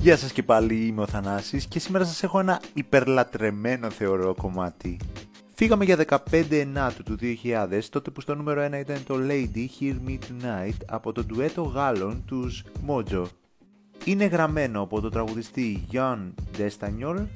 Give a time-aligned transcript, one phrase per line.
[0.00, 4.96] Γεια σας και πάλι είμαι ο Θανάσης και σήμερα σας έχω ένα υπερλατρεμένο θεωρώ κομμάτι.
[5.54, 5.96] Φύγαμε για
[6.30, 10.76] 15 Ενάτου του 2000, τότε που στο νούμερο 1 ήταν το Lady Hear Me Tonight
[10.86, 13.24] από το ντουέτο Γάλλων τους Mojo.
[14.04, 16.18] Είναι γραμμένο από τον τραγουδιστή Jan
[16.58, 17.26] Destanyol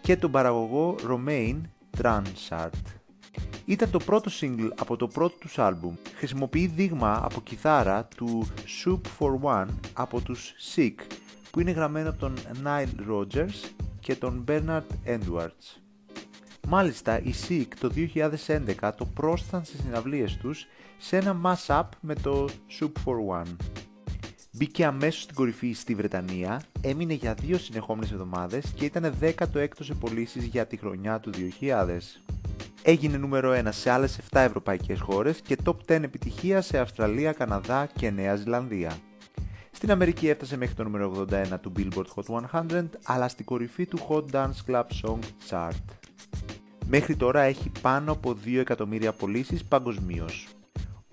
[0.00, 1.60] και τον παραγωγό Romain
[1.98, 2.82] Transart.
[3.64, 5.94] Ήταν το πρώτο single από το πρώτο τους άλμπουμ.
[6.16, 8.46] Χρησιμοποιεί δείγμα από κιθάρα του
[8.84, 10.94] Soup for One από τους Sick
[11.52, 12.34] που είναι γραμμένο από τον
[12.64, 13.70] Nile Rodgers
[14.00, 15.80] και τον Bernard Edwards.
[16.68, 20.66] Μάλιστα, οι Sick το 2011 το πρόσθεσαν στις συναυλίες τους
[20.98, 22.48] σε ένα mash-up με το
[22.80, 23.56] Soup for One.
[24.52, 29.94] Μπήκε αμέσως στην κορυφή στη Βρετανία, έμεινε για δύο συνεχόμενες εβδομάδες και ήταν 16ο σε
[29.94, 31.98] πωλήσεις για τη χρονιά του 2000.
[32.82, 37.88] Έγινε νούμερο 1 σε άλλες 7 ευρωπαϊκές χώρες και top 10 επιτυχία σε Αυστραλία, Καναδά
[37.94, 38.96] και Νέα Ζηλανδία.
[39.82, 43.98] Στην Αμερική έφτασε μέχρι το νούμερο 81 του Billboard Hot 100, αλλά στην κορυφή του
[44.08, 45.84] Hot Dance Club Song Chart.
[46.86, 50.48] Μέχρι τώρα έχει πάνω από 2 εκατομμύρια πωλήσεις παγκοσμίως.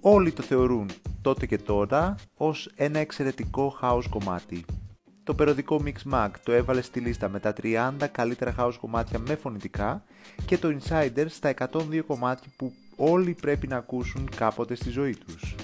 [0.01, 0.89] Όλοι το θεωρούν
[1.21, 4.65] τότε και τώρα ως ένα εξαιρετικό house κομμάτι.
[5.23, 9.35] Το περιοδικό Mix Mag το έβαλε στη λίστα με τα 30 καλύτερα house κομμάτια με
[9.35, 10.03] φωνητικά
[10.45, 15.55] και το Insider στα 102 κομμάτια που όλοι πρέπει να ακούσουν κάποτε στη ζωή τους.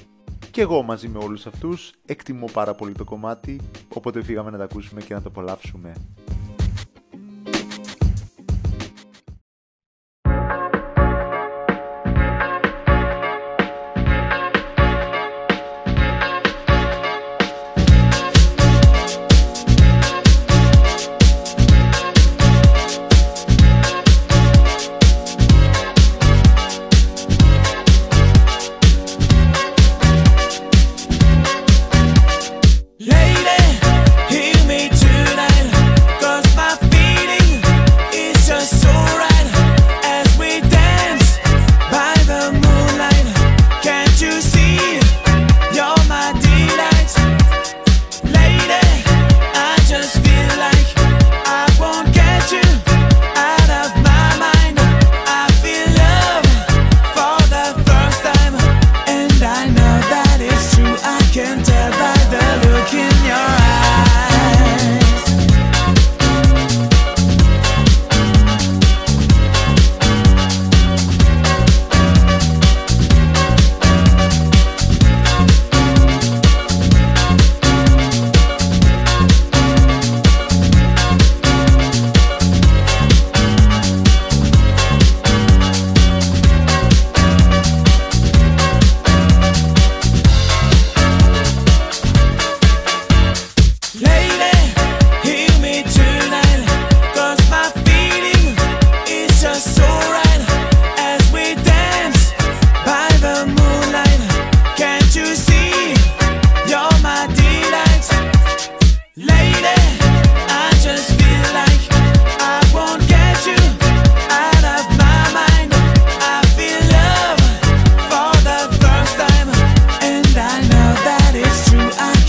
[0.55, 3.59] Και εγώ μαζί με όλους αυτούς εκτιμώ πάρα πολύ το κομμάτι,
[3.93, 5.93] οπότε φύγαμε να τα ακούσουμε και να το απολαύσουμε.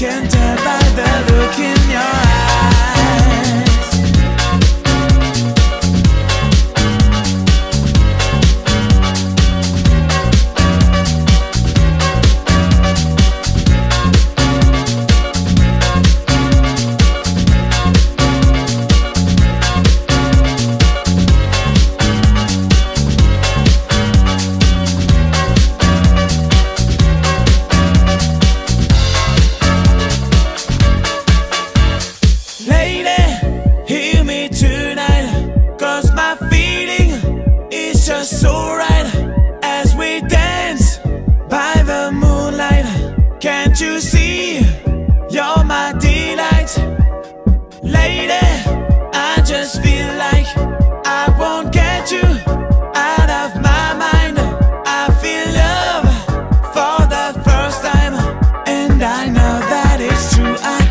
[0.07, 0.86] 变得白。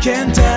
[0.06, 0.55] can't die.